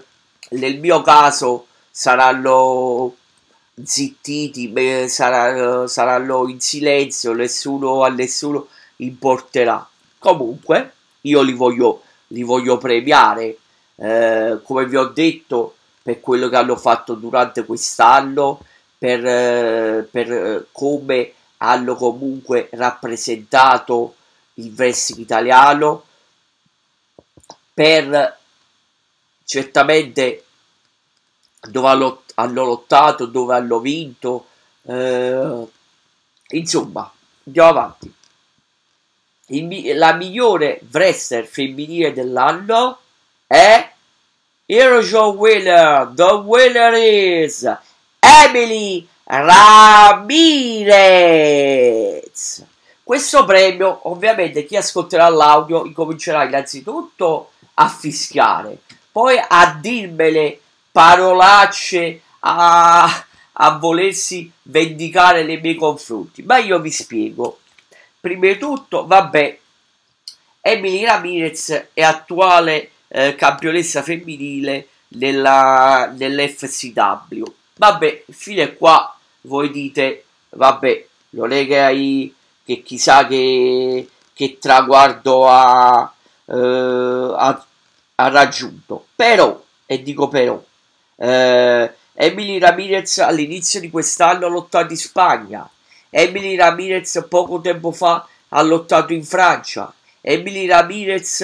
nel 0.52 0.80
mio 0.80 1.02
caso 1.02 1.68
saranno 1.90 3.16
zittiti, 3.84 4.68
beh, 4.68 5.08
saranno, 5.08 5.88
saranno 5.88 6.48
in 6.48 6.60
silenzio, 6.60 7.34
nessuno 7.34 8.04
a 8.04 8.10
nessuno 8.10 8.68
importerà. 8.98 9.88
Comunque, 10.18 10.94
io 11.22 11.42
li 11.42 11.54
voglio, 11.54 12.04
li 12.28 12.44
voglio 12.44 12.78
premiare, 12.78 13.58
eh, 13.96 14.60
come 14.64 14.86
vi 14.86 14.96
ho 14.96 15.06
detto, 15.06 15.76
per 16.02 16.20
quello 16.20 16.50
che 16.50 16.56
hanno 16.56 16.76
fatto 16.76 17.14
durante 17.14 17.66
quest'anno, 17.66 18.62
per, 18.98 19.26
eh, 19.26 20.08
per 20.10 20.32
eh, 20.32 20.66
come 20.72 21.34
hanno 21.58 21.96
comunque 21.96 22.70
rappresentato 22.72 24.16
il 24.56 24.74
wrestling 24.76 25.22
italiano, 25.22 26.04
per 27.80 28.38
certamente 29.46 30.44
dove 31.62 31.88
hanno, 32.36 32.66
lottato, 32.66 33.26
dove 33.26 33.56
hanno 33.56 33.80
vinto. 33.80 34.48
Eh, 34.82 35.66
insomma, 36.50 37.10
andiamo 37.46 37.70
avanti. 37.70 38.14
il, 39.46 39.98
la 39.98 40.12
migliore 40.12 40.82
wrestler 40.92 41.46
femminile 41.46 42.12
dell'anno 42.12 43.00
è 43.48 43.94
Hero 44.66 45.30
Winner. 45.30 46.12
The 46.14 46.24
winner 46.24 46.94
is 46.96 47.78
Emily 48.20 49.08
Ramirez. 49.24 50.58
Questo 53.02 53.46
premio, 53.46 54.02
ovviamente, 54.10 54.66
chi 54.66 54.76
ascolterà 54.76 55.30
l'audio 55.30 55.86
incomincerà 55.86 56.44
innanzitutto 56.44 57.52
a 57.82 57.88
fischiare, 57.88 58.80
poi 59.12 59.38
a 59.38 59.78
dirmele 59.80 60.60
parolacce, 60.92 62.22
a, 62.40 63.26
a 63.54 63.78
volersi 63.78 64.52
vendicare 64.64 65.44
nei 65.44 65.60
miei 65.62 65.76
confronti. 65.76 66.44
Ma 66.44 66.58
io 66.58 66.80
vi 66.80 66.92
spiego. 66.92 67.60
Prima 68.20 68.48
di 68.48 68.58
tutto, 68.58 69.06
vabbè, 69.06 69.60
Emily 70.62 71.06
Ramirez 71.06 71.88
è 71.94 72.02
attuale 72.02 72.92
eh, 73.08 73.36
campionessa 73.36 74.04
femminile 74.04 74.88
nella, 75.10 76.14
nell'FCW. 76.16 77.44
Vabbè, 77.78 78.26
fino 78.30 78.74
qua 78.74 79.18
voi 79.42 79.72
dite, 79.72 80.26
vabbè, 80.50 81.08
non 81.32 81.54
è 81.54 81.66
che 81.66 81.80
hai 81.80 82.36
che 82.66 82.84
chissà 82.84 83.26
che, 83.26 84.10
che 84.34 84.58
traguardo 84.60 85.48
ha, 85.48 86.14
eh, 86.46 87.34
ha, 88.20 88.28
raggiunto. 88.30 89.08
Però, 89.16 89.64
e 89.86 90.04
dico 90.04 90.28
però, 90.28 90.62
eh, 91.16 91.94
Emily 92.14 92.60
Ramirez 92.60 93.20
all'inizio 93.20 93.80
di 93.80 93.90
quest'anno 93.90 94.46
ha 94.46 94.50
lottato 94.50 94.92
in 94.92 94.98
Spagna, 94.98 95.70
Emily 96.10 96.56
Ramirez 96.56 97.26
poco 97.30 97.62
tempo 97.62 97.92
fa 97.92 98.28
ha 98.50 98.62
lottato 98.62 99.14
in 99.14 99.24
Francia, 99.24 99.94
Emily 100.22 100.66
Ramirez 100.66 101.42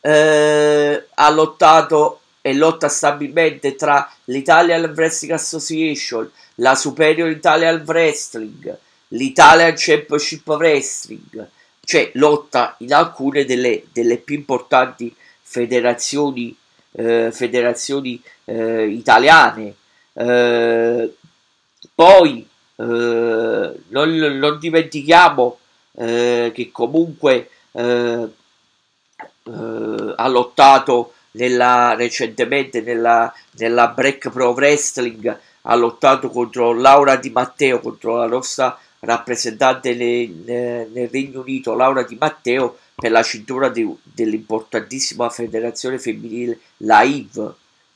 eh, 0.00 1.06
ha 1.14 1.30
lottato 1.30 2.20
e 2.40 2.54
lotta 2.54 2.88
stabilmente 2.88 3.76
tra 3.76 4.12
l'Italian 4.24 4.92
Wrestling 4.94 5.34
Association, 5.34 6.30
la 6.56 6.74
Superior 6.74 7.30
Italian 7.30 7.82
Wrestling, 7.86 8.76
l'Italian 9.08 9.74
Championship 9.76 10.46
Wrestling, 10.48 11.48
cioè 11.84 12.10
lotta 12.14 12.74
in 12.78 12.92
alcune 12.92 13.44
delle, 13.44 13.84
delle 13.92 14.16
più 14.18 14.34
importanti 14.34 15.14
federazioni, 15.52 16.56
eh, 16.92 17.30
federazioni 17.30 18.20
eh, 18.46 18.86
italiane. 18.86 19.74
Eh, 20.14 21.14
poi 21.94 22.48
eh, 22.76 22.82
non, 23.88 24.10
non, 24.16 24.58
dimentichiamo 24.58 25.58
eh, 25.98 26.52
che 26.54 26.70
comunque 26.72 27.50
eh, 27.72 28.28
ha 29.44 30.28
lottato 30.28 31.12
nella, 31.32 31.94
recentemente 31.94 32.80
nella, 32.80 33.32
nella 33.58 33.88
Break 33.88 34.30
Pro 34.30 34.52
Wrestling 34.52 35.38
ha 35.62 35.74
lottato 35.74 36.30
contro 36.30 36.72
Laura 36.72 37.16
Di 37.16 37.30
Matteo 37.30 37.80
contro 37.80 38.16
la 38.16 38.26
nostra 38.26 38.78
rappresentante 39.00 39.94
nel, 39.94 40.88
nel 40.90 41.08
Regno 41.10 41.40
Unito 41.40 41.74
Laura 41.74 42.04
Di 42.04 42.16
Matteo 42.18 42.78
per 43.02 43.10
la 43.10 43.24
cintura 43.24 43.68
de, 43.68 43.84
dell'importantissima 44.04 45.28
federazione 45.28 45.98
femminile 45.98 46.56
la 46.76 47.02
IV 47.02 47.52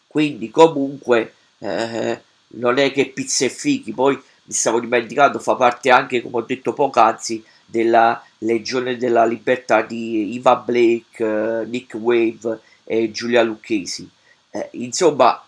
quindi 0.09 0.51
comunque 0.51 1.35
eh, 1.59 2.21
non 2.49 2.79
è 2.79 2.91
che 2.91 3.11
pizza 3.11 3.45
e 3.45 3.51
fichi 3.51 3.93
poi 3.93 4.15
mi 4.17 4.53
stavo 4.53 4.81
dimenticando 4.81 5.39
fa 5.39 5.55
parte 5.55 5.91
anche 5.91 6.21
come 6.23 6.39
ho 6.39 6.43
detto 6.43 6.73
poc'anzi 6.73 7.45
della 7.65 8.21
Legione 8.39 8.97
della 8.97 9.25
Libertà 9.25 9.83
di 9.83 10.35
Iva 10.35 10.57
Blake, 10.57 11.25
eh, 11.25 11.67
Nick 11.67 11.95
Wave 11.95 12.61
e 12.85 13.11
Giulia 13.11 13.43
Lucchesi. 13.43 14.09
Eh, 14.51 14.69
insomma 14.73 15.45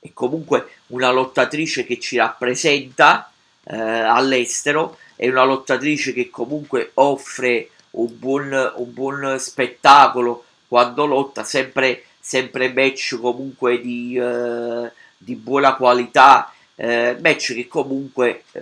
è 0.00 0.10
comunque 0.12 0.68
una 0.88 1.10
lottatrice 1.10 1.84
che 1.84 1.98
ci 1.98 2.16
rappresenta 2.16 3.30
eh, 3.64 3.76
all'estero, 3.76 4.98
è 5.16 5.28
una 5.28 5.44
lottatrice 5.44 6.12
che 6.12 6.30
comunque 6.30 6.90
offre 6.94 7.70
un 7.98 8.18
buon, 8.18 8.72
un 8.76 8.92
buon 8.92 9.36
spettacolo 9.38 10.44
quando 10.66 11.06
lotta, 11.06 11.44
sempre, 11.44 12.04
sempre 12.20 12.72
match 12.72 13.18
comunque 13.20 13.80
di, 13.80 14.16
eh, 14.16 14.90
di 15.16 15.34
buona 15.34 15.74
qualità, 15.74 16.52
eh, 16.74 17.16
match 17.20 17.54
che 17.54 17.66
comunque 17.66 18.44
eh, 18.52 18.60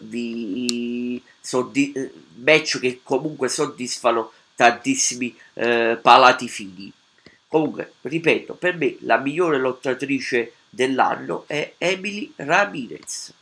vi 0.00 1.22
soddi- 1.40 1.92
match 2.36 2.78
che 2.78 3.00
comunque 3.02 3.48
soddisfano 3.48 4.32
tantissimi 4.54 5.36
eh, 5.54 5.98
palati 6.00 6.48
fini. 6.48 6.92
Comunque, 7.48 7.94
ripeto, 8.02 8.54
per 8.54 8.76
me 8.76 8.96
la 9.00 9.18
migliore 9.18 9.58
lottatrice 9.58 10.52
dell'anno 10.68 11.44
è 11.46 11.74
Emily 11.78 12.32
Ramirez. 12.36 13.32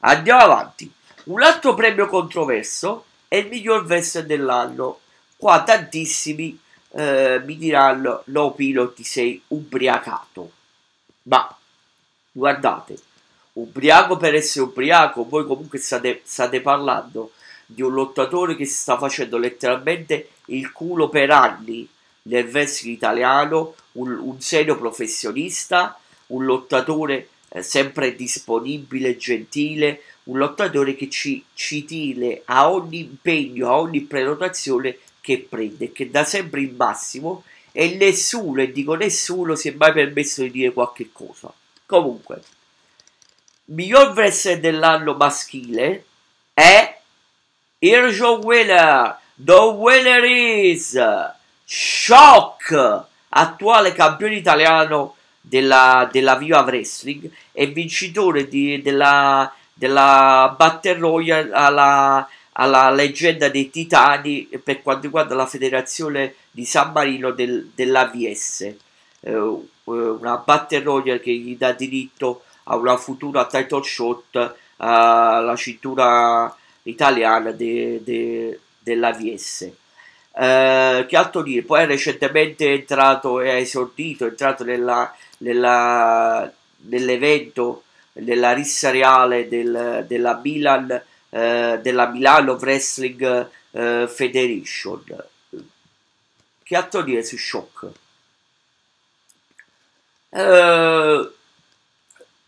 Andiamo 0.00 0.42
avanti. 0.42 0.90
Un 1.24 1.42
altro 1.42 1.74
premio 1.74 2.08
controverso 2.08 3.04
è 3.32 3.36
il 3.36 3.48
miglior 3.48 3.86
wrestler 3.86 4.26
dell'anno. 4.26 5.00
Qua 5.38 5.62
tantissimi 5.62 6.60
eh, 6.90 7.40
mi 7.42 7.56
diranno: 7.56 8.24
No, 8.26 8.52
Pilo, 8.52 8.92
ti 8.92 9.04
sei 9.04 9.40
ubriacato. 9.48 10.50
Ma 11.22 11.56
guardate, 12.30 12.98
ubriaco 13.54 14.18
per 14.18 14.34
essere 14.34 14.66
ubriaco, 14.66 15.24
voi 15.26 15.46
comunque 15.46 15.78
state, 15.78 16.20
state 16.24 16.60
parlando 16.60 17.32
di 17.64 17.80
un 17.80 17.94
lottatore 17.94 18.54
che 18.54 18.66
si 18.66 18.74
sta 18.74 18.98
facendo 18.98 19.38
letteralmente 19.38 20.32
il 20.46 20.70
culo 20.70 21.08
per 21.08 21.30
anni 21.30 21.88
nel 22.24 22.48
wrestling 22.48 22.94
italiano, 22.94 23.76
un, 23.92 24.10
un 24.10 24.42
serio 24.42 24.76
professionista, 24.76 25.98
un 26.26 26.44
lottatore 26.44 27.28
eh, 27.48 27.62
sempre 27.62 28.14
disponibile, 28.14 29.16
gentile, 29.16 30.02
un 30.24 30.38
lottatore 30.38 30.94
che 30.94 31.08
ci, 31.08 31.44
ci 31.54 31.84
tira 31.84 32.40
a 32.44 32.70
ogni 32.70 33.00
impegno, 33.00 33.68
a 33.68 33.78
ogni 33.78 34.00
prenotazione 34.02 34.98
che 35.20 35.46
prende, 35.48 35.92
che 35.92 36.10
dà 36.10 36.24
sempre 36.24 36.60
il 36.60 36.74
massimo 36.74 37.44
e 37.72 37.96
nessuno, 37.96 38.62
e 38.62 38.70
dico 38.70 38.94
nessuno, 38.94 39.54
si 39.54 39.68
è 39.68 39.74
mai 39.74 39.92
permesso 39.92 40.42
di 40.42 40.50
dire 40.50 40.72
qualche 40.72 41.10
cosa. 41.12 41.52
Comunque, 41.86 42.42
miglior 43.66 44.12
wrestler 44.12 44.60
dell'anno 44.60 45.14
maschile 45.14 46.04
è 46.52 47.00
Irjo 47.78 48.38
Winner. 48.44 49.18
The 49.34 49.52
winner 49.52 50.24
is 50.24 51.00
Shock, 51.64 53.04
attuale 53.30 53.92
campione 53.92 54.36
italiano 54.36 55.16
della, 55.40 56.08
della 56.12 56.36
Viva 56.36 56.60
Wrestling 56.60 57.30
e 57.50 57.66
vincitore 57.66 58.46
di, 58.46 58.80
della, 58.82 59.52
della 59.72 60.54
Battle 60.56 60.98
Royale 60.98 61.50
alla, 61.52 62.28
alla 62.52 62.90
leggenda 62.90 63.48
dei 63.48 63.70
Titani 63.70 64.48
per 64.62 64.82
quanto 64.82 65.02
riguarda 65.02 65.34
la 65.34 65.46
federazione 65.46 66.34
di 66.50 66.64
San 66.64 66.92
Marino 66.92 67.30
del, 67.30 67.70
dell'AVS. 67.74 68.60
Eh, 68.60 68.76
eh, 69.20 69.30
una 69.84 70.36
Battle 70.36 70.82
Royale 70.82 71.20
che 71.20 71.32
gli 71.32 71.56
dà 71.56 71.72
diritto 71.72 72.44
a 72.64 72.76
una 72.76 72.96
futura 72.96 73.46
title 73.46 73.82
shot 73.82 74.54
alla 74.76 75.56
cintura 75.56 76.54
italiana 76.84 77.50
de, 77.50 78.02
de, 78.02 78.60
dell'AVS. 78.78 79.70
Eh, 80.34 81.06
che 81.08 81.16
altro 81.16 81.42
dire? 81.42 81.62
Poi 81.62 81.82
è 81.82 81.86
recentemente 81.86 82.72
entrato 82.72 83.38
ha 83.38 83.56
esordito, 83.56 84.24
è 84.24 84.28
entrato 84.28 84.64
nella, 84.64 85.14
nella, 85.38 86.50
nell'evento, 86.88 87.84
nella 88.14 88.52
rissa 88.52 88.90
reale 88.90 89.48
del, 89.48 90.04
della 90.06 90.40
Milan, 90.42 90.90
eh, 91.30 91.78
della 91.82 92.06
Milano 92.08 92.52
Wrestling 92.52 93.48
eh, 93.70 94.08
Federation. 94.08 95.04
Che 96.62 96.76
altro 96.76 97.02
dire 97.02 97.24
su 97.24 97.36
Shock? 97.36 97.90
Eh, 100.30 101.30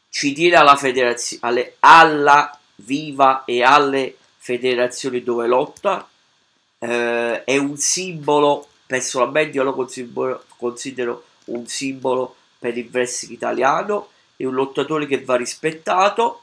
ci 0.08 0.32
tiene 0.32 0.56
alla 0.56 0.76
federazione, 0.76 1.74
alla 1.80 2.58
viva 2.76 3.44
e 3.44 3.62
alle 3.62 4.16
federazioni 4.38 5.22
dove 5.22 5.46
lotta 5.46 6.08
eh, 6.78 7.44
è 7.44 7.56
un 7.56 7.76
simbolo, 7.76 8.68
personalmente 8.86 9.56
io 9.56 9.64
lo 9.64 9.74
considero, 9.74 10.44
considero 10.56 11.24
un 11.46 11.66
simbolo 11.66 12.36
per 12.58 12.76
il 12.76 12.88
wrestling 12.92 13.34
italiano, 13.34 14.08
è 14.36 14.44
un 14.44 14.54
lottatore 14.54 15.06
che 15.06 15.22
va 15.22 15.36
rispettato 15.36 16.42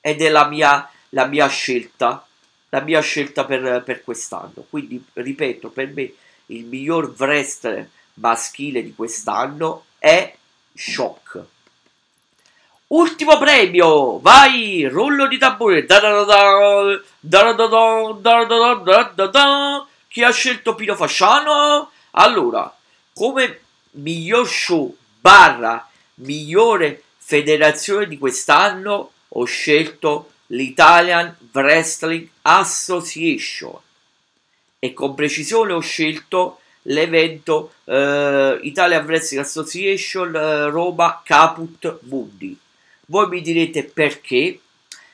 ed 0.00 0.22
è 0.22 0.28
la 0.28 0.46
mia, 0.46 0.88
la 1.10 1.26
mia 1.26 1.48
scelta, 1.48 2.26
la 2.68 2.80
mia 2.80 3.00
scelta 3.00 3.44
per, 3.44 3.82
per 3.84 4.02
quest'anno. 4.02 4.64
Quindi, 4.68 5.02
ripeto, 5.12 5.70
per 5.70 5.88
me 5.88 6.12
il 6.46 6.64
miglior 6.64 7.14
wrestler 7.16 7.88
maschile 8.14 8.82
di 8.82 8.94
quest'anno 8.94 9.84
è 9.98 10.34
Shock. 10.74 11.44
Ultimo 12.88 13.36
premio, 13.36 14.18
vai, 14.18 14.86
rullo 14.86 15.26
di 15.26 15.36
tamburi. 15.36 15.84
Chi 20.08 20.22
ha 20.22 20.30
scelto 20.30 20.74
Pino 20.74 20.94
Fasciano? 20.94 21.90
Allora, 22.12 22.74
come 23.12 23.60
miglior 23.90 24.48
show 24.48 24.96
barra 25.20 25.86
migliore 26.14 27.02
federazione 27.28 28.08
di 28.08 28.16
quest'anno 28.16 29.10
ho 29.28 29.44
scelto 29.44 30.30
l'Italian 30.46 31.36
Wrestling 31.52 32.26
Association 32.40 33.76
e 34.78 34.94
con 34.94 35.14
precisione 35.14 35.74
ho 35.74 35.80
scelto 35.80 36.60
l'evento 36.84 37.74
eh, 37.84 38.58
Italian 38.62 39.04
Wrestling 39.04 39.44
Association 39.44 40.34
eh, 40.34 40.70
Roma 40.70 41.20
Caput 41.22 41.98
Mundi. 42.04 42.56
Voi 43.08 43.28
mi 43.28 43.42
direte 43.42 43.84
perché? 43.84 44.58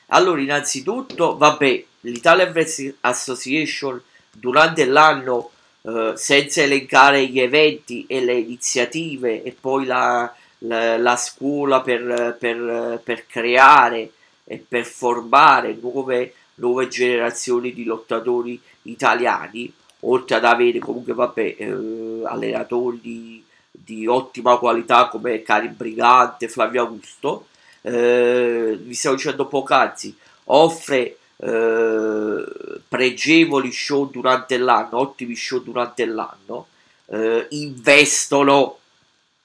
Allora, 0.07 0.39
innanzitutto, 0.39 1.35
vabbè, 1.35 1.83
l'Italian 1.99 2.51
Wrestling 2.51 2.95
Association 3.01 4.01
durante 4.31 4.85
l'anno, 4.85 5.51
eh, 5.81 6.13
senza 6.15 6.61
elencare 6.61 7.27
gli 7.27 7.41
eventi 7.41 8.05
e 8.07 8.23
le 8.23 8.35
iniziative 8.35 9.43
e 9.43 9.51
poi 9.51 9.83
la, 9.83 10.33
la, 10.67 10.97
la 10.97 11.15
scuola 11.15 11.81
per, 11.81 12.37
per, 12.39 13.01
per 13.03 13.25
creare 13.27 14.11
e 14.43 14.63
per 14.65 14.85
formare 14.85 15.77
nuove, 15.79 16.33
nuove 16.55 16.87
generazioni 16.87 17.73
di 17.73 17.83
lottatori 17.83 18.61
italiani, 18.83 19.71
oltre 20.01 20.35
ad 20.35 20.45
avere 20.45 20.79
comunque 20.79 21.13
vabbè, 21.13 21.55
eh, 21.57 22.21
allenatori 22.25 22.99
di, 23.01 23.43
di, 23.71 24.05
ottima 24.05 24.57
qualità 24.57 25.07
come 25.07 25.41
Cari 25.41 25.69
Brigante, 25.69 26.47
Flavio 26.47 26.83
Augusto, 26.83 27.47
eh, 27.81 28.77
vi 28.79 28.93
stavo 28.93 29.15
dicendo 29.15 29.47
poc'anzi, 29.47 30.15
offre 30.45 31.17
eh, 31.37 32.43
pregevoli 32.87 33.71
show 33.71 34.09
durante 34.09 34.57
l'anno, 34.57 34.99
ottimi 34.99 35.35
show 35.35 35.61
durante 35.61 36.05
l'anno, 36.05 36.67
eh, 37.07 37.47
investono 37.49 38.77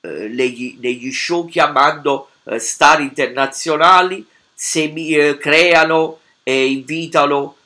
eh, 0.01 0.29
negli, 0.29 0.79
negli, 0.81 1.13
show 1.13 1.47
chiamando 1.47 2.31
eh, 2.45 2.59
star 2.59 3.01
internazionali, 3.01 4.27
semi, 4.55 5.13
eh, 5.15 5.39
creano 5.39 6.19
e 6.43 6.67
invitano 6.67 7.57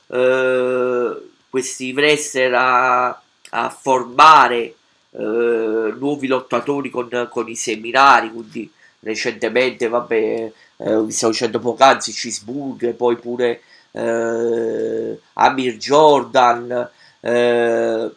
questi 1.49 1.91
wrestler 1.91 2.53
a, 2.53 3.07
a 3.07 3.69
formare 3.69 4.75
nuovi 5.11 6.27
lottatori 6.27 6.91
con, 6.91 7.27
con 7.29 7.49
i 7.49 7.55
seminari, 7.55 8.29
quindi 8.29 8.71
recentemente, 9.05 9.87
vabbè, 9.87 10.51
eh, 10.77 11.05
stavo 11.09 11.31
dicendo 11.31 11.59
poc'anzi, 11.59 12.11
Cheeseburger, 12.11 12.95
poi 12.95 13.15
pure 13.17 13.61
eh, 13.91 15.19
Amir 15.33 15.77
Jordan, 15.77 16.89
eh, 17.21 18.11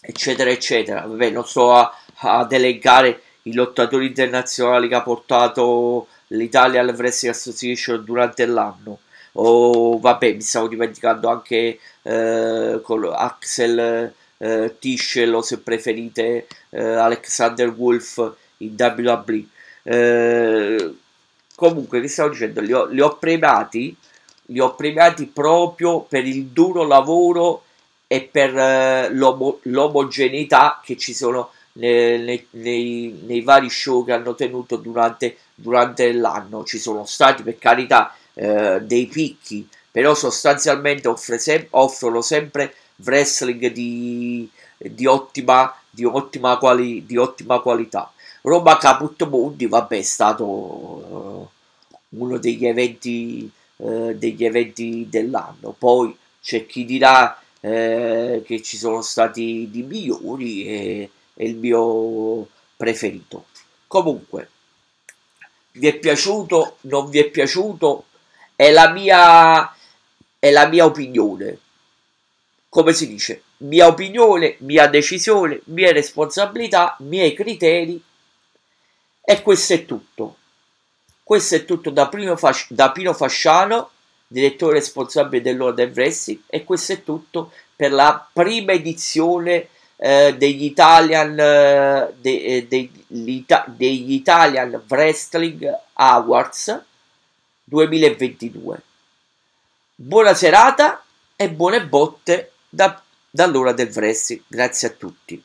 eccetera, 0.00 0.50
eccetera. 0.50 1.02
Vabbè, 1.02 1.30
non 1.30 1.46
sto 1.46 1.72
a, 1.72 1.92
ad 2.16 2.52
elencare 2.52 3.22
i 3.46 3.54
lottatori 3.54 4.06
internazionali 4.06 4.88
che 4.88 4.94
ha 4.94 5.02
portato 5.02 6.06
l'Italia 6.28 6.80
al 6.80 6.94
Wrestling 6.96 7.34
Association 7.34 8.04
durante 8.04 8.46
l'anno. 8.46 9.00
O 9.38 9.98
vabbè, 9.98 10.34
mi 10.34 10.40
stavo 10.40 10.68
dimenticando 10.68 11.28
anche 11.28 11.78
eh, 12.02 12.80
con 12.82 13.10
Axel 13.12 14.12
eh, 14.38 14.74
Tischel 14.78 15.34
o 15.34 15.42
se 15.42 15.58
preferite 15.58 16.46
eh, 16.70 16.82
Alexander 16.82 17.68
Wolf 17.70 18.34
in 18.58 18.74
WWE. 18.78 19.44
Eh, 19.82 20.94
comunque, 21.54 22.00
che 22.00 22.08
stavo 22.08 22.30
dicendo? 22.30 22.60
Li 22.60 22.72
ho, 22.72 22.86
li 22.86 23.00
ho 23.00 23.16
premiati 23.16 23.96
li 24.46 24.60
ho 24.60 24.74
premiati 24.74 25.26
proprio 25.26 26.00
per 26.02 26.26
il 26.26 26.46
duro 26.46 26.84
lavoro 26.84 27.62
e 28.06 28.22
per 28.22 28.56
eh, 28.56 29.08
l'omo- 29.10 29.58
l'omogeneità 29.62 30.80
che 30.84 30.96
ci 30.96 31.12
sono 31.12 31.50
nei, 31.76 32.46
nei, 32.50 33.20
nei, 33.26 33.40
vari 33.42 33.70
show 33.70 34.04
che 34.04 34.12
hanno 34.12 34.34
tenuto 34.34 34.76
durante, 34.76 35.38
durante 35.54 36.12
l'anno. 36.12 36.64
Ci 36.64 36.78
sono 36.78 37.04
stati 37.04 37.42
per 37.42 37.58
carità 37.58 38.14
eh, 38.34 38.80
dei 38.82 39.06
picchi, 39.06 39.66
però 39.90 40.14
sostanzialmente 40.14 41.12
sem- 41.16 41.66
offrono 41.70 42.20
sempre 42.20 42.74
wrestling 43.04 43.72
di, 43.72 44.48
di, 44.76 45.06
ottima, 45.06 45.74
di, 45.90 46.04
ottima 46.04 46.58
quali- 46.58 47.04
di 47.06 47.16
ottima 47.16 47.60
qualità. 47.60 48.12
Roma 48.42 48.78
Caput 48.78 49.26
Mundi, 49.26 49.66
vabbè, 49.66 49.98
è 49.98 50.02
stato 50.02 50.44
uh, 50.44 51.48
uno 52.10 52.38
degli 52.38 52.64
eventi 52.66 53.50
eh, 53.78 54.14
degli 54.16 54.44
eventi 54.44 55.06
dell'anno. 55.08 55.74
Poi 55.76 56.16
c'è 56.40 56.66
chi 56.66 56.84
dirà 56.84 57.38
eh, 57.60 58.42
che 58.44 58.62
ci 58.62 58.76
sono 58.76 59.02
stati 59.02 59.68
di 59.70 59.82
migliori 59.82 60.66
e 60.66 61.10
è 61.36 61.44
il 61.44 61.56
mio 61.56 62.48
preferito. 62.76 63.46
Comunque, 63.86 64.50
vi 65.72 65.86
è 65.86 65.94
piaciuto, 65.98 66.78
non 66.82 67.10
vi 67.10 67.18
è 67.18 67.28
piaciuto, 67.28 68.06
è 68.56 68.70
la 68.70 68.90
mia, 68.90 69.70
è 70.38 70.50
la 70.50 70.66
mia 70.66 70.86
opinione. 70.86 71.58
Come 72.70 72.94
si 72.94 73.06
dice? 73.06 73.42
Mia 73.58 73.86
opinione, 73.86 74.56
mia 74.60 74.86
decisione, 74.86 75.60
mia 75.64 75.92
responsabilità, 75.92 76.96
miei 77.00 77.34
criteri. 77.34 78.02
E 79.20 79.42
questo 79.42 79.74
è 79.74 79.84
tutto. 79.84 80.36
Questo 81.22 81.56
è 81.56 81.64
tutto 81.66 81.90
da, 81.90 82.08
Fasci- 82.36 82.72
da 82.72 82.92
Pino 82.92 83.12
Fasciano, 83.12 83.90
direttore 84.26 84.74
responsabile 84.74 85.42
dell'Order 85.42 85.90
Wrestling, 85.90 86.40
e 86.46 86.64
questo 86.64 86.92
è 86.92 87.02
tutto 87.02 87.52
per 87.74 87.92
la 87.92 88.26
prima 88.32 88.72
edizione 88.72 89.68
eh, 89.96 90.34
degli, 90.36 90.64
Italian, 90.64 91.38
eh, 91.38 92.14
de, 92.20 92.42
eh, 92.42 92.66
degli, 92.66 93.44
degli 93.66 94.12
Italian 94.12 94.82
Wrestling 94.88 95.78
Awards 95.94 96.82
2022. 97.64 98.82
Buona 99.94 100.34
serata 100.34 101.02
e 101.34 101.50
buone 101.50 101.86
botte 101.86 102.52
da, 102.68 103.02
dall'ora 103.30 103.72
del 103.72 103.88
wrestling. 103.88 104.42
Grazie 104.46 104.88
a 104.88 104.90
tutti. 104.92 105.42